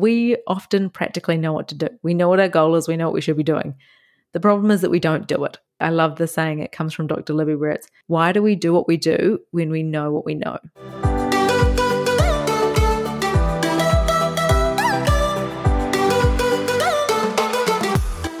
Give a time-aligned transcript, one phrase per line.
[0.00, 1.88] we often practically know what to do.
[2.02, 3.74] We know what our goal is, we know what we should be doing.
[4.32, 5.58] The problem is that we don't do it.
[5.78, 7.34] I love the saying, it comes from Dr.
[7.34, 10.34] Libby, where it's why do we do what we do when we know what we
[10.36, 10.58] know?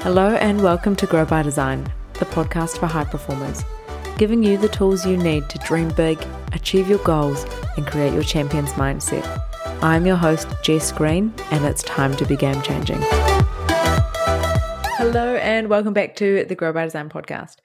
[0.02, 3.64] Hello, and welcome to Grow by Design, the podcast for high performers,
[4.16, 6.18] giving you the tools you need to dream big,
[6.52, 7.44] achieve your goals,
[7.76, 9.49] and create your champion's mindset.
[9.82, 12.98] I'm your host, Jess Green, and it's time to be game changing.
[14.98, 17.56] Hello, and welcome back to the Grow by Design podcast.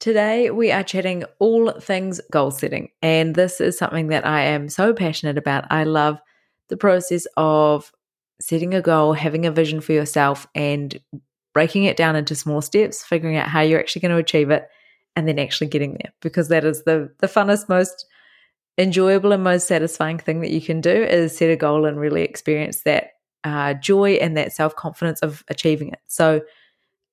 [0.00, 4.68] Today, we are chatting all things goal setting, and this is something that I am
[4.68, 5.64] so passionate about.
[5.70, 6.18] I love
[6.66, 7.92] the process of
[8.40, 10.98] setting a goal, having a vision for yourself, and
[11.54, 14.68] breaking it down into small steps, figuring out how you're actually going to achieve it,
[15.14, 18.04] and then actually getting there because that is the the funnest, most
[18.78, 22.22] enjoyable and most satisfying thing that you can do is set a goal and really
[22.22, 23.10] experience that
[23.44, 26.00] uh, joy and that self confidence of achieving it.
[26.06, 26.42] So,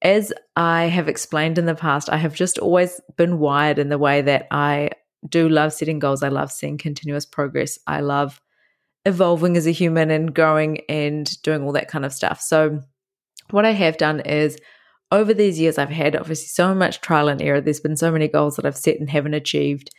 [0.02, 3.98] as I have explained in the past, I have just always been wired in the
[3.98, 4.92] way that I
[5.28, 6.24] do love setting goals.
[6.24, 7.78] I love seeing continuous progress.
[7.86, 8.40] I love
[9.06, 12.40] evolving as a human and growing and doing all that kind of stuff.
[12.42, 12.82] So,
[13.52, 14.58] what I have done is
[15.12, 17.60] over these years, I've had obviously so much trial and error.
[17.60, 19.90] There's been so many goals that I've set and haven't achieved.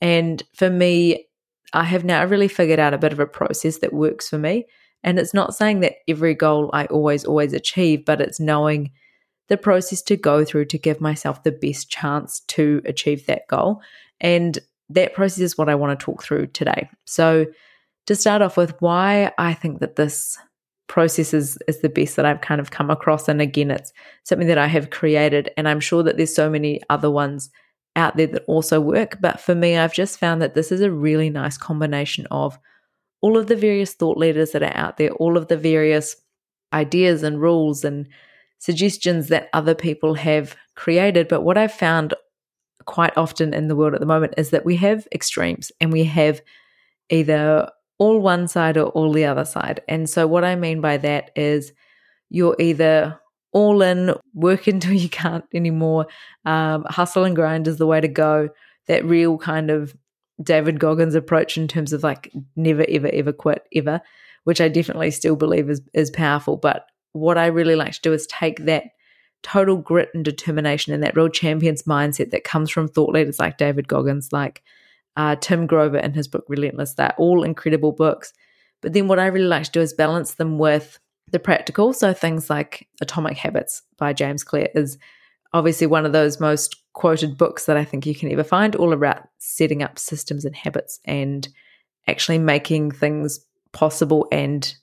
[0.00, 1.26] And for me,
[1.72, 4.66] I have now really figured out a bit of a process that works for me.
[5.02, 8.90] And it's not saying that every goal I always, always achieve, but it's knowing
[9.48, 13.80] the process to go through to give myself the best chance to achieve that goal.
[14.20, 14.58] And
[14.90, 16.88] that process is what I want to talk through today.
[17.04, 17.46] So,
[18.06, 20.38] to start off with, why I think that this
[20.86, 23.28] process is, is the best that I've kind of come across.
[23.28, 25.50] And again, it's something that I have created.
[25.56, 27.50] And I'm sure that there's so many other ones
[27.96, 29.18] out there that also work.
[29.20, 32.58] But for me, I've just found that this is a really nice combination of
[33.20, 36.16] all of the various thought leaders that are out there, all of the various
[36.72, 38.06] ideas and rules and
[38.58, 41.26] suggestions that other people have created.
[41.26, 42.14] But what I've found
[42.84, 46.04] quite often in the world at the moment is that we have extremes and we
[46.04, 46.40] have
[47.10, 47.68] either
[47.98, 49.80] all one side or all the other side.
[49.88, 51.72] And so, what I mean by that is
[52.28, 53.18] you're either
[53.56, 56.06] all in, work until you can't anymore.
[56.44, 58.50] Um, hustle and grind is the way to go.
[58.86, 59.96] That real kind of
[60.40, 64.02] David Goggins approach in terms of like never, ever, ever quit, ever,
[64.44, 66.58] which I definitely still believe is, is powerful.
[66.58, 68.84] But what I really like to do is take that
[69.42, 73.56] total grit and determination and that real champion's mindset that comes from thought leaders like
[73.56, 74.62] David Goggins, like
[75.16, 76.94] uh, Tim Grover in his book Relentless.
[76.94, 78.34] They're all incredible books.
[78.82, 81.00] But then what I really like to do is balance them with
[81.32, 81.92] the practical.
[81.92, 84.98] So things like Atomic Habits by James Clear is
[85.52, 88.92] obviously one of those most quoted books that I think you can ever find, all
[88.92, 91.48] about setting up systems and habits and
[92.06, 93.40] actually making things
[93.72, 94.74] possible and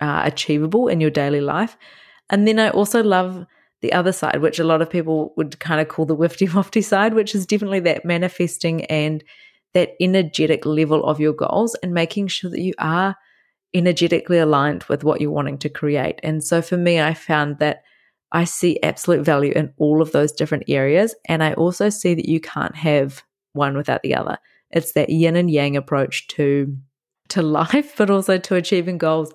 [0.00, 1.76] uh, achievable in your daily life.
[2.30, 3.44] And then I also love
[3.82, 6.82] the other side, which a lot of people would kind of call the wifty wafty
[6.82, 9.22] side, which is definitely that manifesting and
[9.74, 13.16] that energetic level of your goals and making sure that you are
[13.74, 16.20] energetically aligned with what you're wanting to create.
[16.22, 17.82] And so for me, I found that
[18.32, 21.14] I see absolute value in all of those different areas.
[21.26, 23.22] And I also see that you can't have
[23.52, 24.38] one without the other.
[24.70, 26.76] It's that yin and yang approach to
[27.28, 29.32] to life, but also to achieving goals.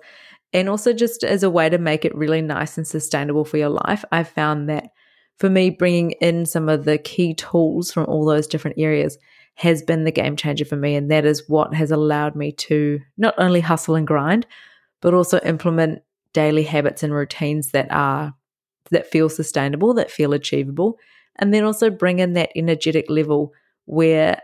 [0.52, 3.68] And also just as a way to make it really nice and sustainable for your
[3.68, 4.04] life.
[4.10, 4.90] I found that
[5.38, 9.18] for me, bringing in some of the key tools from all those different areas
[9.58, 10.94] has been the game changer for me.
[10.94, 14.46] And that is what has allowed me to not only hustle and grind,
[15.00, 16.00] but also implement
[16.32, 18.32] daily habits and routines that are
[18.92, 20.96] that feel sustainable, that feel achievable,
[21.36, 23.52] and then also bring in that energetic level
[23.86, 24.40] where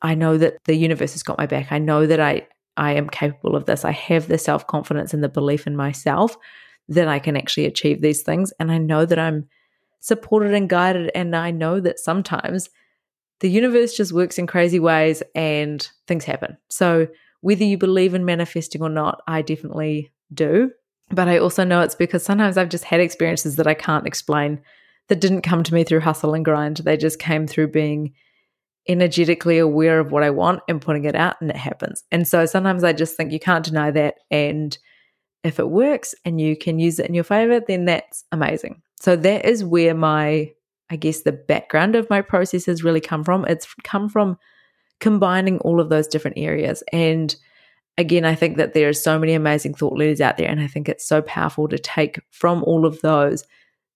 [0.00, 1.70] I know that the universe has got my back.
[1.70, 2.48] I know that I
[2.78, 3.84] I am capable of this.
[3.84, 6.38] I have the self-confidence and the belief in myself
[6.88, 9.46] that I can actually achieve these things and I know that I'm
[10.00, 12.70] supported and guided and I know that sometimes
[13.40, 16.56] the universe just works in crazy ways and things happen.
[16.68, 17.08] So,
[17.40, 20.72] whether you believe in manifesting or not, I definitely do.
[21.10, 24.60] But I also know it's because sometimes I've just had experiences that I can't explain
[25.08, 26.78] that didn't come to me through hustle and grind.
[26.78, 28.12] They just came through being
[28.88, 32.04] energetically aware of what I want and putting it out, and it happens.
[32.10, 34.16] And so sometimes I just think you can't deny that.
[34.30, 34.76] And
[35.44, 38.82] if it works and you can use it in your favor, then that's amazing.
[39.00, 40.52] So that is where my
[40.90, 43.44] I guess the background of my process has really come from.
[43.44, 44.38] It's come from
[45.00, 46.82] combining all of those different areas.
[46.92, 47.34] And
[47.96, 50.48] again, I think that there are so many amazing thought leaders out there.
[50.48, 53.44] And I think it's so powerful to take from all of those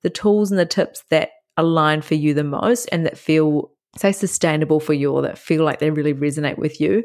[0.03, 4.11] the tools and the tips that align for you the most and that feel, say,
[4.11, 7.05] sustainable for you or that feel like they really resonate with you,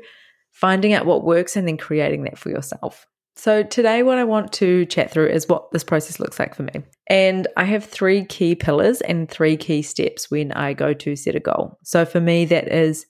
[0.51, 3.05] finding out what works and then creating that for yourself.
[3.37, 6.63] So, today, what I want to chat through is what this process looks like for
[6.63, 6.81] me.
[7.07, 11.35] And I have three key pillars and three key steps when I go to set
[11.35, 11.77] a goal.
[11.83, 13.05] So, for me, that is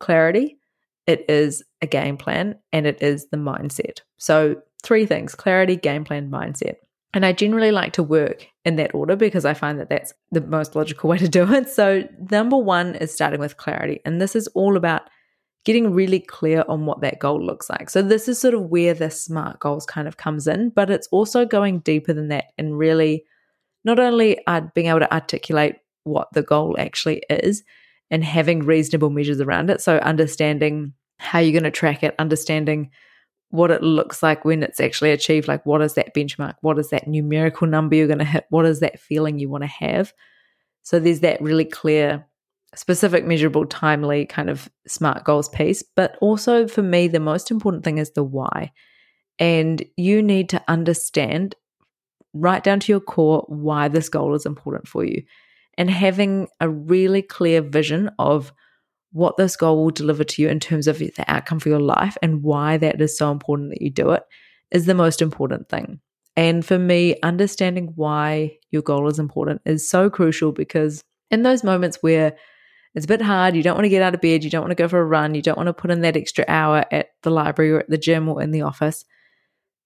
[0.00, 0.58] clarity,
[1.06, 4.00] it is a game plan, and it is the mindset.
[4.16, 6.76] So, three things clarity, game plan, mindset.
[7.12, 10.40] And I generally like to work in that order because I find that that's the
[10.40, 11.68] most logical way to do it.
[11.68, 14.00] So, number one is starting with clarity.
[14.06, 15.02] And this is all about
[15.66, 17.90] getting really clear on what that goal looks like.
[17.90, 21.08] So, this is sort of where the SMART goals kind of comes in, but it's
[21.08, 23.24] also going deeper than that and really
[23.84, 24.38] not only
[24.74, 27.64] being able to articulate what the goal actually is
[28.10, 29.80] and having reasonable measures around it.
[29.82, 32.90] So, understanding how you're going to track it, understanding
[33.50, 35.48] what it looks like when it's actually achieved.
[35.48, 36.54] Like, what is that benchmark?
[36.60, 38.46] What is that numerical number you're going to hit?
[38.50, 40.12] What is that feeling you want to have?
[40.82, 42.24] So, there's that really clear
[42.74, 45.82] specific, measurable, timely kind of smart goals piece.
[45.82, 48.72] But also for me, the most important thing is the why.
[49.38, 51.54] And you need to understand
[52.32, 55.22] right down to your core why this goal is important for you.
[55.78, 58.52] And having a really clear vision of
[59.12, 62.16] what this goal will deliver to you in terms of the outcome for your life
[62.22, 64.22] and why that is so important that you do it
[64.70, 66.00] is the most important thing.
[66.36, 71.64] And for me, understanding why your goal is important is so crucial because in those
[71.64, 72.36] moments where
[72.96, 73.54] it's a bit hard.
[73.54, 74.42] You don't want to get out of bed.
[74.42, 75.34] You don't want to go for a run.
[75.34, 77.98] You don't want to put in that extra hour at the library or at the
[77.98, 79.04] gym or in the office.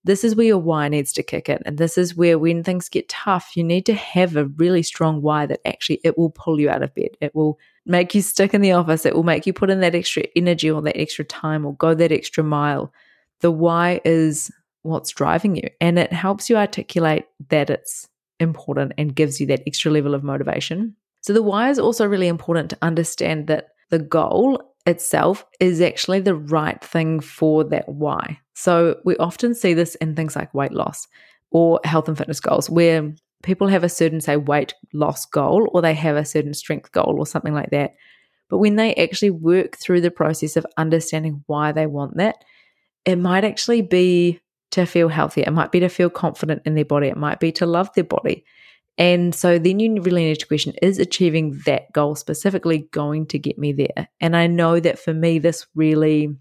[0.04, 1.58] This is where your why needs to kick in.
[1.66, 5.22] And this is where, when things get tough, you need to have a really strong
[5.22, 7.10] why that actually it will pull you out of bed.
[7.20, 9.04] It will make you stick in the office.
[9.04, 11.94] It will make you put in that extra energy or that extra time or go
[11.94, 12.94] that extra mile.
[13.40, 14.52] The why is
[14.82, 15.68] what's driving you.
[15.80, 18.08] And it helps you articulate that it's
[18.38, 20.94] important and gives you that extra level of motivation.
[21.20, 26.20] So the why is also really important to understand that the goal itself is actually
[26.20, 28.38] the right thing for that why.
[28.55, 31.06] So we often see this in things like weight loss
[31.50, 33.12] or health and fitness goals where
[33.43, 37.17] people have a certain say weight loss goal or they have a certain strength goal
[37.19, 37.94] or something like that.
[38.49, 42.37] But when they actually work through the process of understanding why they want that,
[43.05, 44.40] it might actually be
[44.72, 45.44] to feel healthier.
[45.46, 47.08] It might be to feel confident in their body.
[47.08, 48.44] It might be to love their body.
[49.00, 53.38] And so then you really need to question is achieving that goal specifically going to
[53.38, 54.08] get me there?
[54.20, 56.37] And I know that for me, this really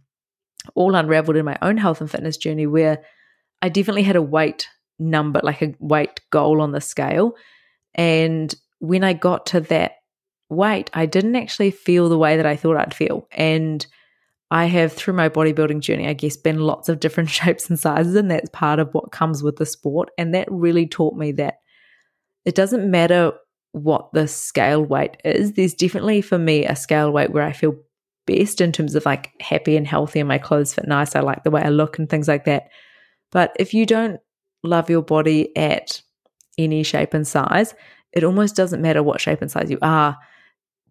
[0.76, 3.02] all unraveled in my own health and fitness journey where
[3.62, 4.68] I definitely had a weight
[5.00, 7.38] number, like a weight goal on the scale.
[7.96, 9.94] And when I got to that
[10.50, 13.26] weight, I didn't actually feel the way that I thought I'd feel.
[13.32, 13.88] And
[14.52, 18.16] I have, through my bodybuilding journey, I guess, been lots of different shapes and sizes,
[18.16, 20.10] and that's part of what comes with the sport.
[20.18, 21.60] And that really taught me that
[22.46, 23.34] it doesn't matter
[23.72, 25.54] what the scale weight is.
[25.54, 27.76] There's definitely for me a scale weight where I feel
[28.26, 31.16] best in terms of like happy and healthy and my clothes fit nice.
[31.16, 32.70] I like the way I look and things like that.
[33.32, 34.20] But if you don't
[34.64, 36.02] love your body at
[36.58, 37.74] any shape and size,
[38.12, 40.18] it almost doesn't matter what shape and size you are.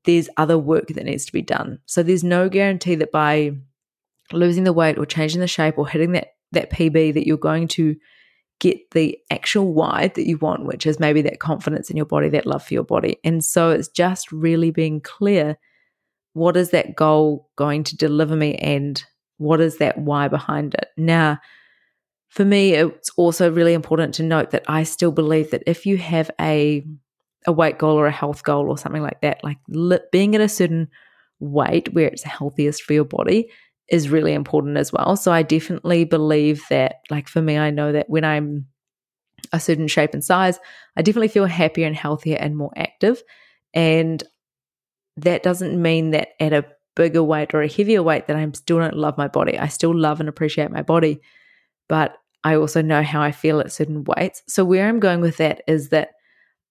[0.04, 1.80] There's other work that needs to be done.
[1.86, 3.52] So there's no guarantee that by
[4.32, 7.68] losing the weight or changing the shape or hitting that that PB that you're going
[7.68, 7.96] to
[8.60, 12.28] get the actual why that you want, which is maybe that confidence in your body,
[12.28, 13.18] that love for your body.
[13.24, 15.56] And so it's just really being clear
[16.32, 19.02] what is that goal going to deliver me and
[19.38, 20.88] what is that why behind it.
[20.96, 21.38] Now,
[22.28, 25.96] for me, it's also really important to note that I still believe that if you
[25.98, 26.84] have a
[27.46, 30.40] a weight goal or a health goal or something like that, like li- being at
[30.40, 30.88] a certain
[31.40, 33.48] weight where it's healthiest for your body,
[33.90, 35.16] is really important as well.
[35.16, 38.66] So I definitely believe that, like for me, I know that when I'm
[39.52, 40.58] a certain shape and size,
[40.96, 43.22] I definitely feel happier and healthier and more active.
[43.72, 44.22] And
[45.16, 46.66] that doesn't mean that at a
[46.96, 49.58] bigger weight or a heavier weight that I still don't love my body.
[49.58, 51.20] I still love and appreciate my body,
[51.88, 54.42] but I also know how I feel at certain weights.
[54.48, 56.10] So where I'm going with that is that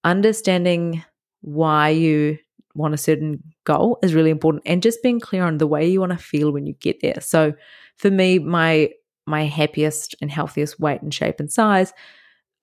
[0.03, 1.03] understanding
[1.41, 2.37] why you
[2.77, 5.99] want a certain goal is really important and just being clear on the way you
[5.99, 7.19] want to feel when you get there.
[7.21, 7.53] So
[7.97, 8.91] for me, my
[9.25, 11.91] my happiest and healthiest weight and shape and size,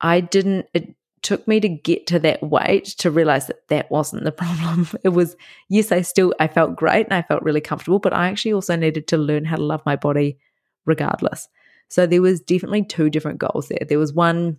[0.01, 4.25] I didn't it took me to get to that weight to realize that that wasn't
[4.25, 4.89] the problem.
[5.03, 5.37] It was
[5.69, 8.77] yes, I still I felt great and I felt really comfortable, but I actually also
[8.77, 10.39] needed to learn how to love my body
[10.87, 11.49] regardless.
[11.89, 13.87] So there was definitely two different goals there.
[13.87, 14.59] There was one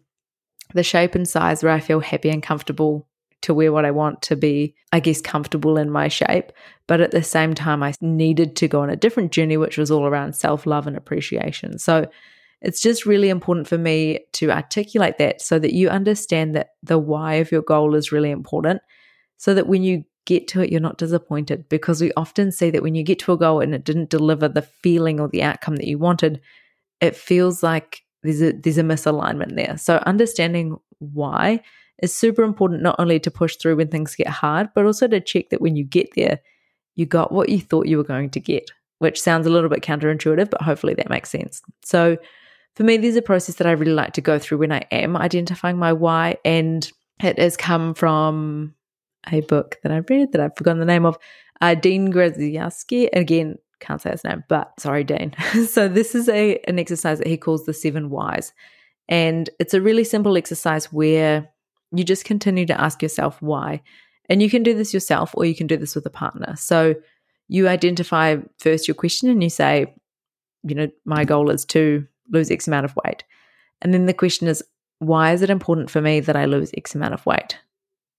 [0.74, 3.08] the shape and size where I feel happy and comfortable
[3.42, 6.52] to wear what I want to be, I guess, comfortable in my shape.
[6.88, 9.92] But at the same time, I needed to go on a different journey, which was
[9.92, 11.78] all around self love and appreciation.
[11.78, 12.08] So
[12.62, 16.98] it's just really important for me to articulate that so that you understand that the
[16.98, 18.82] why of your goal is really important.
[19.38, 22.82] So that when you get to it, you're not disappointed because we often see that
[22.82, 25.76] when you get to a goal and it didn't deliver the feeling or the outcome
[25.76, 26.42] that you wanted,
[27.02, 29.78] it feels like there's a there's a misalignment there.
[29.78, 31.62] So understanding why
[32.02, 35.20] is super important not only to push through when things get hard, but also to
[35.20, 36.40] check that when you get there,
[36.96, 39.82] you got what you thought you were going to get, which sounds a little bit
[39.82, 41.62] counterintuitive, but hopefully that makes sense.
[41.84, 42.18] So
[42.76, 45.16] for me, there's a process that I really like to go through when I am
[45.16, 46.38] identifying my why.
[46.44, 46.90] And
[47.22, 48.76] it has come from
[49.32, 51.18] a book that I read that I've forgotten the name of,
[51.62, 53.10] uh, Dean Graziosi.
[53.14, 55.34] Again, can't say his name, but sorry, Dean.
[55.68, 58.54] so this is a an exercise that he calls the seven whys.
[59.08, 61.50] And it's a really simple exercise where
[62.00, 63.82] you just continue to ask yourself why.
[64.30, 66.56] And you can do this yourself or you can do this with a partner.
[66.56, 66.96] So
[67.48, 69.94] you identify first your question and you say,
[70.64, 73.24] you know, my goal is to lose X amount of weight.
[73.82, 74.64] And then the question is,
[75.00, 77.60] why is it important for me that I lose X amount of weight?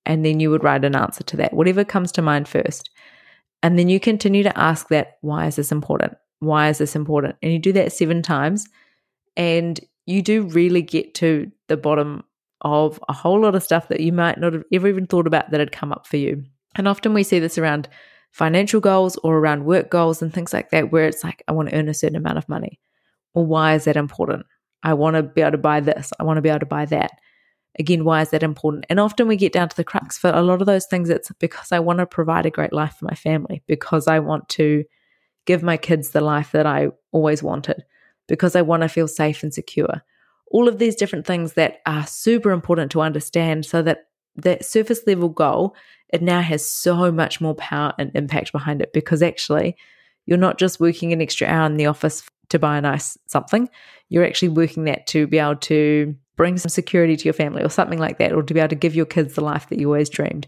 [0.04, 2.90] And then you would write an answer to that, whatever comes to mind first.
[3.62, 6.14] And then you continue to ask that, why is this important?
[6.38, 7.36] Why is this important?
[7.42, 8.68] And you do that seven times.
[9.36, 12.22] And you do really get to the bottom
[12.62, 15.50] of a whole lot of stuff that you might not have ever even thought about
[15.50, 16.44] that had come up for you.
[16.74, 17.88] And often we see this around
[18.32, 21.70] financial goals or around work goals and things like that, where it's like, I want
[21.70, 22.78] to earn a certain amount of money.
[23.34, 24.46] Well, why is that important?
[24.82, 26.12] I want to be able to buy this.
[26.18, 27.12] I want to be able to buy that.
[27.78, 28.86] Again, why is that important?
[28.88, 31.10] And often we get down to the crux for a lot of those things.
[31.10, 34.48] It's because I want to provide a great life for my family, because I want
[34.50, 34.84] to
[35.44, 37.84] give my kids the life that I always wanted,
[38.28, 40.02] because I want to feel safe and secure
[40.50, 45.00] all of these different things that are super important to understand so that that surface
[45.06, 45.74] level goal
[46.10, 49.76] it now has so much more power and impact behind it because actually
[50.26, 53.68] you're not just working an extra hour in the office to buy a nice something
[54.08, 57.70] you're actually working that to be able to bring some security to your family or
[57.70, 59.88] something like that or to be able to give your kids the life that you
[59.88, 60.46] always dreamed.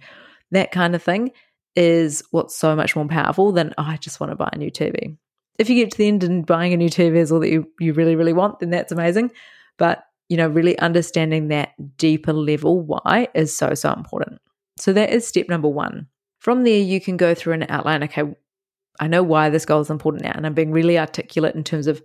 [0.50, 1.32] That kind of thing
[1.78, 4.70] is what's so much more powerful than oh, i just want to buy a new
[4.70, 5.16] tv
[5.58, 7.68] if you get to the end and buying a new tv is all that you,
[7.78, 9.30] you really really want then that's amazing
[9.78, 14.40] but, you know, really understanding that deeper level why is so, so important.
[14.76, 16.08] So that is step number one.
[16.38, 18.24] From there, you can go through and outline, okay,
[19.00, 20.32] I know why this goal is important now.
[20.34, 22.02] And I'm being really articulate in terms of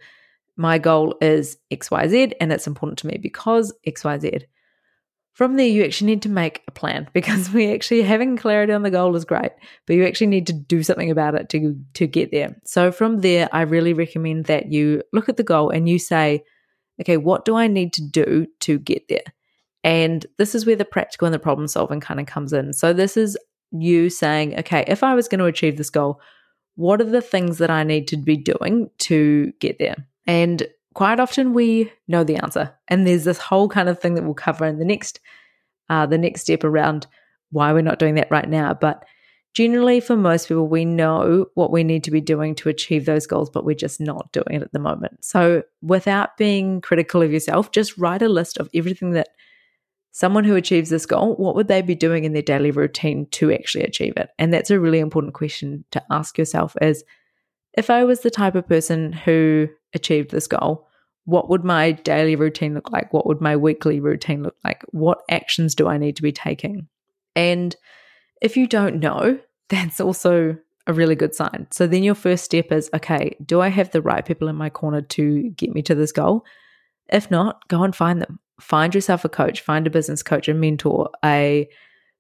[0.55, 4.43] my goal is XYZ and it's important to me because XYZ.
[5.33, 8.83] From there, you actually need to make a plan because we actually having clarity on
[8.83, 9.51] the goal is great,
[9.87, 12.55] but you actually need to do something about it to, to get there.
[12.65, 16.43] So from there, I really recommend that you look at the goal and you say,
[17.01, 19.23] okay, what do I need to do to get there?
[19.83, 22.73] And this is where the practical and the problem solving kind of comes in.
[22.73, 23.37] So, this is
[23.71, 26.21] you saying, okay, if I was going to achieve this goal,
[26.75, 29.95] what are the things that I need to be doing to get there?
[30.25, 32.73] And quite often we know the answer.
[32.87, 35.19] And there's this whole kind of thing that we'll cover in the next
[35.89, 37.07] uh, the next step around
[37.51, 38.73] why we're not doing that right now.
[38.73, 39.03] But
[39.53, 43.27] generally for most people we know what we need to be doing to achieve those
[43.27, 45.23] goals but we're just not doing it at the moment.
[45.23, 49.29] So without being critical of yourself just write a list of everything that
[50.11, 53.51] someone who achieves this goal what would they be doing in their daily routine to
[53.51, 54.29] actually achieve it?
[54.37, 57.03] And that's a really important question to ask yourself is
[57.75, 60.87] if i was the type of person who achieved this goal
[61.25, 63.13] what would my daily routine look like?
[63.13, 64.83] What would my weekly routine look like?
[64.91, 66.87] What actions do i need to be taking?
[67.35, 67.75] And
[68.43, 71.65] if you don't know, that's also a really good sign.
[71.71, 74.69] So then your first step is okay, do I have the right people in my
[74.69, 76.45] corner to get me to this goal?
[77.09, 78.39] If not, go and find them.
[78.59, 81.67] Find yourself a coach, find a business coach, a mentor, a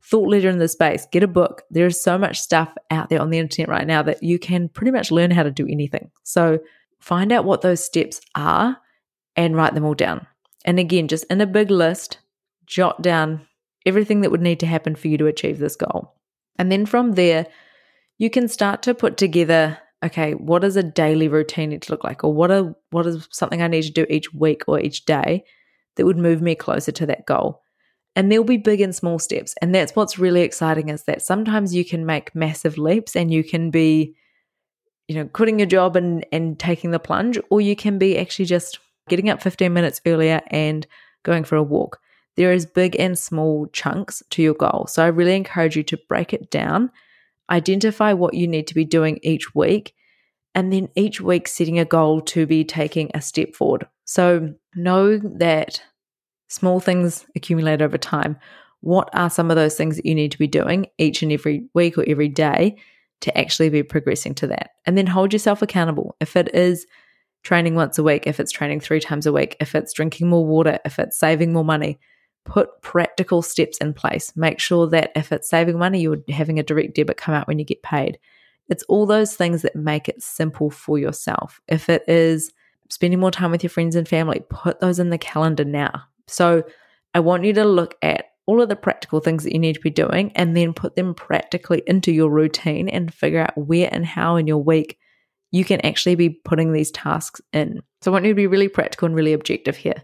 [0.01, 1.63] thought leader in the space, get a book.
[1.69, 4.91] There's so much stuff out there on the internet right now that you can pretty
[4.91, 6.09] much learn how to do anything.
[6.23, 6.59] So
[6.99, 8.77] find out what those steps are
[9.35, 10.25] and write them all down.
[10.65, 12.17] And again, just in a big list,
[12.65, 13.45] jot down
[13.85, 16.12] everything that would need to happen for you to achieve this goal.
[16.57, 17.47] And then from there,
[18.17, 22.03] you can start to put together okay, what does a daily routine need to look
[22.03, 22.23] like?
[22.23, 25.45] Or what are what is something I need to do each week or each day
[25.95, 27.61] that would move me closer to that goal?
[28.15, 29.55] And there'll be big and small steps.
[29.61, 33.43] And that's what's really exciting is that sometimes you can make massive leaps and you
[33.43, 34.15] can be,
[35.07, 38.45] you know, quitting your job and, and taking the plunge, or you can be actually
[38.45, 38.79] just
[39.09, 40.85] getting up 15 minutes earlier and
[41.23, 41.99] going for a walk.
[42.35, 44.87] There is big and small chunks to your goal.
[44.87, 46.91] So I really encourage you to break it down,
[47.49, 49.93] identify what you need to be doing each week,
[50.55, 53.87] and then each week setting a goal to be taking a step forward.
[54.05, 55.81] So know that
[56.47, 58.37] small things accumulate over time.
[58.81, 61.67] What are some of those things that you need to be doing each and every
[61.73, 62.77] week or every day
[63.21, 64.71] to actually be progressing to that?
[64.85, 66.15] And then hold yourself accountable.
[66.19, 66.85] If it is
[67.43, 70.45] training once a week, if it's training three times a week, if it's drinking more
[70.45, 71.99] water, if it's saving more money,
[72.45, 74.35] put practical steps in place.
[74.35, 77.59] Make sure that if it's saving money, you're having a direct debit come out when
[77.59, 78.19] you get paid.
[78.69, 81.61] It's all those things that make it simple for yourself.
[81.67, 82.51] If it is
[82.89, 86.03] spending more time with your friends and family, put those in the calendar now.
[86.27, 86.63] So
[87.13, 89.81] I want you to look at all of the practical things that you need to
[89.81, 94.05] be doing and then put them practically into your routine and figure out where and
[94.05, 94.97] how in your week
[95.51, 97.81] you can actually be putting these tasks in.
[98.01, 100.03] So I want you to be really practical and really objective here.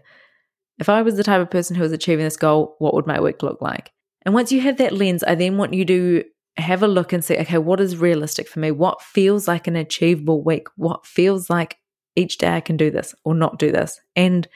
[0.80, 3.20] If I was the type of person who was achieving this goal, what would my
[3.20, 3.92] week look like?
[4.22, 6.24] And once you have that lens, I then want you to
[6.56, 8.70] have a look and say, okay, what is realistic for me?
[8.70, 10.66] What feels like an achievable week?
[10.76, 11.76] What feels like
[12.16, 14.00] each day I can do this or not do this?
[14.16, 14.48] And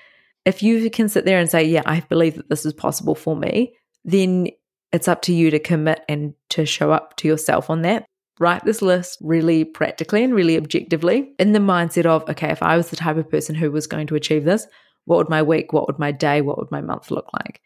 [0.44, 3.36] if you can sit there and say, yeah, I believe that this is possible for
[3.36, 4.48] me, then
[4.92, 8.06] it's up to you to commit and to show up to yourself on that.
[8.40, 12.76] Write this list really practically and really objectively in the mindset of, okay, if I
[12.76, 14.66] was the type of person who was going to achieve this,
[15.04, 17.60] what would my week, what would my day, what would my month look like?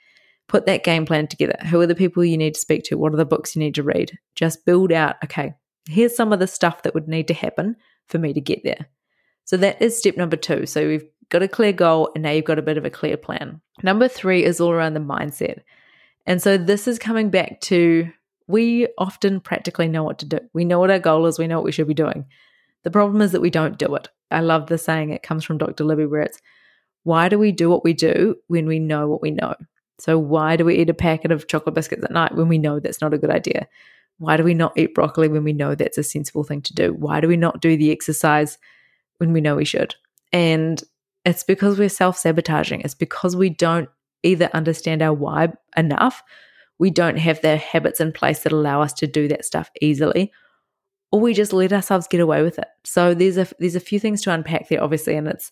[0.49, 1.57] Put that game plan together.
[1.67, 2.97] Who are the people you need to speak to?
[2.97, 4.19] What are the books you need to read?
[4.35, 5.55] Just build out, okay,
[5.89, 7.77] here's some of the stuff that would need to happen
[8.07, 8.87] for me to get there.
[9.45, 10.67] So that is step number two.
[10.67, 13.17] So we've got a clear goal and now you've got a bit of a clear
[13.17, 13.61] plan.
[13.83, 15.61] Number three is all around the mindset.
[16.27, 18.11] And so this is coming back to
[18.47, 20.41] we often practically know what to do.
[20.53, 22.27] We know what our goal is, we know what we should be doing.
[22.83, 24.09] The problem is that we don't do it.
[24.31, 25.85] I love the saying, it comes from Dr.
[25.85, 26.41] Libby, where it's
[27.09, 29.55] why do we do what we do when we know what we know?
[29.99, 32.81] So, why do we eat a packet of chocolate biscuits at night when we know
[32.81, 33.67] that's not a good idea?
[34.19, 36.93] Why do we not eat broccoli when we know that's a sensible thing to do?
[36.93, 38.59] Why do we not do the exercise
[39.17, 39.95] when we know we should?
[40.35, 40.85] And
[41.25, 42.83] it's because we're self sabotaging.
[42.83, 43.89] It's because we don't
[44.23, 45.49] either understand our why
[45.79, 46.23] enough,
[46.79, 50.31] we don't have the habits in place that allow us to do that stuff easily,
[51.11, 52.69] or we just let ourselves get away with it.
[52.85, 55.51] So there's a there's a few things to unpack there, obviously, and it's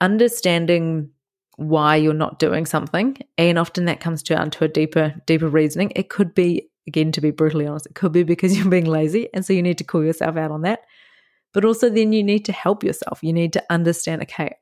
[0.00, 1.10] understanding
[1.56, 5.92] why you're not doing something, and often that comes down to a deeper deeper reasoning.
[5.96, 9.28] It could be again, to be brutally honest, it could be because you're being lazy,
[9.32, 10.80] and so you need to call yourself out on that.
[11.52, 13.20] But also, then you need to help yourself.
[13.22, 14.56] You need to understand, okay,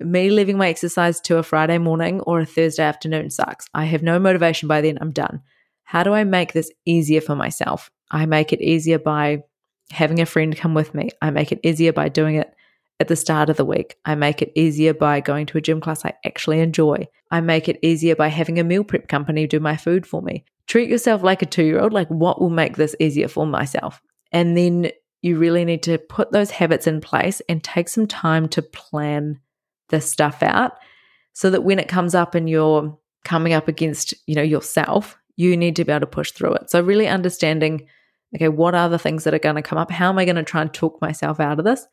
[0.00, 3.66] me leaving my exercise to a Friday morning or a Thursday afternoon sucks.
[3.74, 5.42] I have no motivation by then, I'm done.
[5.84, 7.90] How do I make this easier for myself?
[8.10, 9.44] I make it easier by
[9.90, 11.10] having a friend come with me.
[11.22, 12.52] I make it easier by doing it
[13.00, 13.96] at the start of the week.
[14.04, 17.08] I make it easier by going to a gym class I actually enjoy.
[17.30, 20.44] I make it easier by having a meal prep company do my food for me.
[20.66, 24.00] Treat yourself like a two year old, like what will make this easier for myself?
[24.32, 24.90] And then
[25.22, 29.40] you really need to put those habits in place and take some time to plan
[29.88, 30.72] this stuff out
[31.32, 35.56] so that when it comes up and you're coming up against, you know, yourself, you
[35.56, 36.70] need to be able to push through it.
[36.70, 37.86] So really understanding,
[38.34, 39.90] okay, what are the things that are going to come up?
[39.90, 41.86] How am I going to try and talk myself out of this?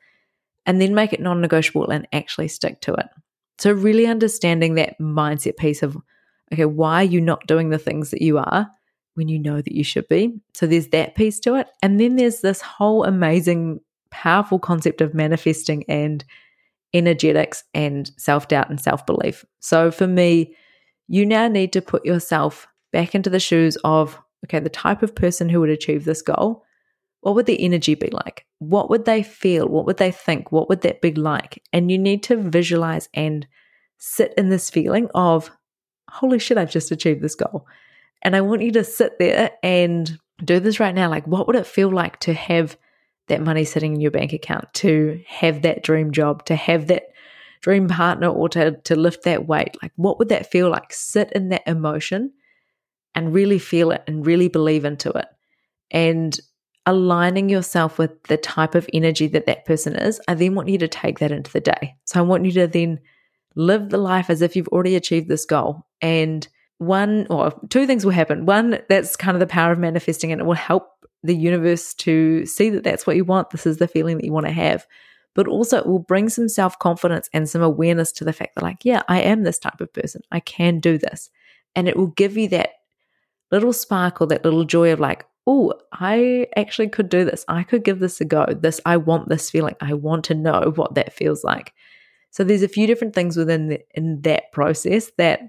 [0.66, 3.08] And then make it non-negotiable and actually stick to it.
[3.58, 5.98] So really understanding that mindset piece of,
[6.54, 8.70] okay, why are you not doing the things that you are
[9.16, 10.40] when you know that you should be?
[10.54, 11.68] So there's that piece to it.
[11.82, 16.24] And then there's this whole amazing, powerful concept of manifesting and
[16.94, 19.46] energetics and self doubt and self belief.
[19.60, 20.56] So for me,
[21.08, 25.16] you now need to put yourself back into the shoes of, okay, the type of
[25.16, 26.64] person who would achieve this goal.
[27.24, 28.46] What would the energy be like?
[28.60, 29.70] What would they feel?
[29.70, 30.52] What would they think?
[30.52, 31.64] What would that be like?
[31.72, 33.48] And you need to visualize and
[33.98, 35.50] sit in this feeling of,
[36.10, 37.66] holy shit, I've just achieved this goal.
[38.24, 41.10] And I want you to sit there and do this right now.
[41.10, 42.78] Like, what would it feel like to have
[43.28, 47.04] that money sitting in your bank account, to have that dream job, to have that
[47.62, 49.78] dream partner, or to, to lift that weight?
[49.82, 50.92] Like, what would that feel like?
[50.92, 52.34] Sit in that emotion
[53.16, 55.28] and really feel it and really believe into it.
[55.90, 56.38] And
[56.86, 60.78] aligning yourself with the type of energy that that person is, I then want you
[60.80, 61.96] to take that into the day.
[62.06, 63.00] So I want you to then
[63.56, 65.86] live the life as if you've already achieved this goal.
[66.02, 66.48] And
[66.80, 68.46] one or two things will happen.
[68.46, 70.90] One, that's kind of the power of manifesting, and it will help
[71.24, 73.52] the universe to see that that's what you want.
[73.52, 74.86] This is the feeling that you want to have.
[75.36, 78.64] But also, it will bring some self confidence and some awareness to the fact that,
[78.64, 80.22] like, yeah, I am this type of person.
[80.32, 81.30] I can do this.
[81.76, 82.72] And it will give you that
[83.52, 87.44] little sparkle, that little joy of, like, oh, I actually could do this.
[87.48, 88.46] I could give this a go.
[88.50, 89.76] This, I want this feeling.
[89.82, 91.74] I want to know what that feels like.
[92.32, 95.42] So there's a few different things within the, in that process that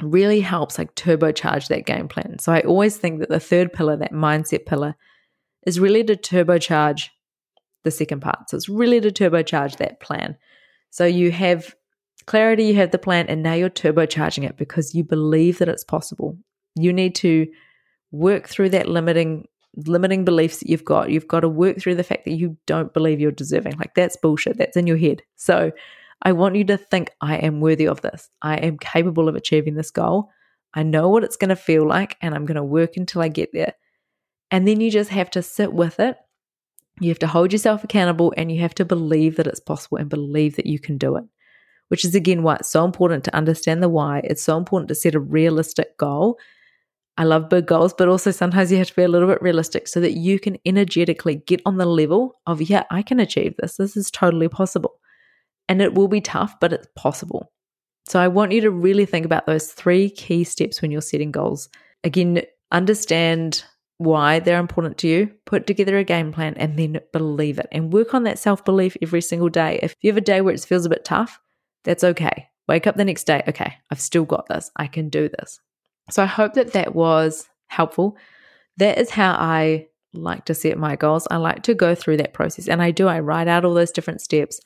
[0.00, 2.38] really helps like turbocharge that game plan.
[2.38, 4.96] So I always think that the third pillar, that mindset pillar,
[5.66, 7.08] is really to turbocharge
[7.84, 8.50] the second part.
[8.50, 10.36] So it's really to turbocharge that plan.
[10.90, 11.74] So you have
[12.26, 15.84] clarity, you have the plan, and now you're turbocharging it because you believe that it's
[15.84, 16.36] possible.
[16.74, 17.46] You need to
[18.12, 21.10] work through that limiting limiting beliefs that you've got.
[21.10, 23.78] You've got to work through the fact that you don't believe you're deserving.
[23.78, 24.58] Like that's bullshit.
[24.58, 25.22] That's in your head.
[25.36, 25.72] So
[26.22, 28.28] I want you to think, I am worthy of this.
[28.42, 30.30] I am capable of achieving this goal.
[30.74, 33.28] I know what it's going to feel like, and I'm going to work until I
[33.28, 33.74] get there.
[34.50, 36.16] And then you just have to sit with it
[37.00, 40.08] You have to hold yourself accountable and you have to believe that it's possible and
[40.08, 41.24] believe that you can do it.
[41.88, 44.20] Which is again why it's so important to understand the why.
[44.24, 46.38] It's so important to set a realistic goal.
[47.18, 49.86] I love big goals, but also sometimes you have to be a little bit realistic
[49.86, 53.76] so that you can energetically get on the level of, yeah, I can achieve this.
[53.76, 54.94] This is totally possible.
[55.68, 57.52] And it will be tough, but it's possible.
[58.08, 61.30] So I want you to really think about those three key steps when you're setting
[61.30, 61.68] goals.
[62.02, 63.64] Again, understand
[63.98, 67.92] why they're important to you, put together a game plan, and then believe it and
[67.92, 69.78] work on that self belief every single day.
[69.82, 71.38] If you have a day where it feels a bit tough,
[71.84, 72.48] that's okay.
[72.68, 74.70] Wake up the next day, okay, I've still got this.
[74.76, 75.60] I can do this.
[76.10, 78.16] So I hope that that was helpful.
[78.78, 81.26] That is how I like to set my goals.
[81.30, 83.08] I like to go through that process and I do.
[83.08, 84.60] I write out all those different steps.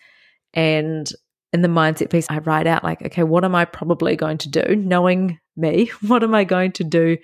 [0.54, 1.10] And
[1.52, 4.48] in the mindset piece, I write out, like, okay, what am I probably going to
[4.48, 4.76] do?
[4.76, 7.16] Knowing me, what am I going to do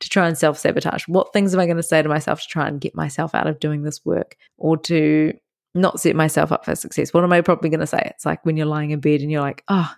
[0.00, 1.06] to try and self sabotage?
[1.08, 3.46] What things am I going to say to myself to try and get myself out
[3.46, 5.32] of doing this work or to
[5.74, 7.12] not set myself up for success?
[7.12, 8.02] What am I probably going to say?
[8.06, 9.92] It's like when you're lying in bed and you're like, oh,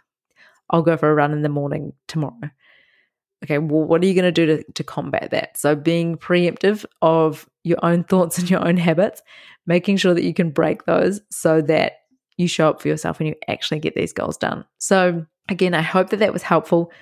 [0.70, 2.50] I'll go for a run in the morning tomorrow.
[3.44, 5.56] Okay, well, what are you going to do to, combat that?
[5.56, 9.22] So, being preemptive of your own thoughts and your own habits,
[9.66, 12.00] making sure that you can break those so that
[12.36, 14.64] you show up for yourself and you actually get these goals done.
[14.78, 16.92] So, again, I hope that that was helpful.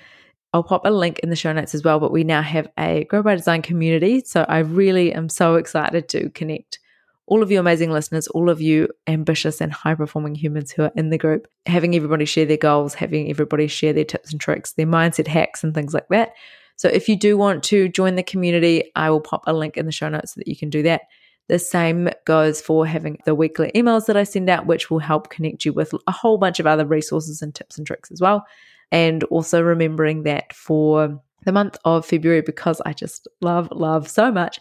[0.53, 1.99] I'll pop a link in the show notes as well.
[1.99, 4.21] But we now have a Grow by Design community.
[4.25, 6.79] So I really am so excited to connect
[7.27, 10.91] all of you amazing listeners, all of you ambitious and high performing humans who are
[10.95, 14.73] in the group, having everybody share their goals, having everybody share their tips and tricks,
[14.73, 16.33] their mindset hacks, and things like that.
[16.77, 19.85] So if you do want to join the community, I will pop a link in
[19.85, 21.01] the show notes so that you can do that.
[21.49, 25.29] The same goes for having the weekly emails that I send out, which will help
[25.29, 28.45] connect you with a whole bunch of other resources and tips and tricks as well.
[28.91, 34.31] And also remembering that for the month of February, because I just love, love so
[34.31, 34.59] much,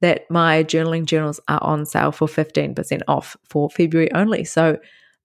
[0.00, 4.44] that my journaling journals are on sale for 15% off for February only.
[4.44, 4.78] So,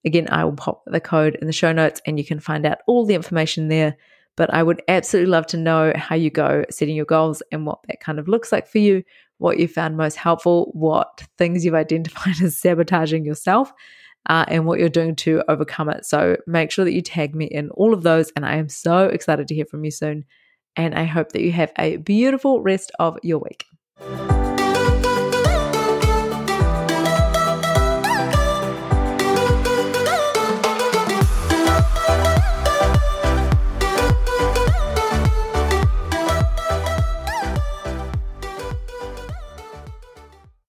[0.05, 2.79] again, I will pop the code in the show notes and you can find out
[2.87, 3.95] all the information there.
[4.35, 7.79] But I would absolutely love to know how you go setting your goals and what
[7.87, 9.03] that kind of looks like for you,
[9.37, 13.71] what you found most helpful, what things you've identified as sabotaging yourself,
[14.29, 16.05] uh, and what you're doing to overcome it.
[16.05, 18.31] So make sure that you tag me in all of those.
[18.35, 20.25] And I am so excited to hear from you soon.
[20.75, 23.65] And I hope that you have a beautiful rest of your week.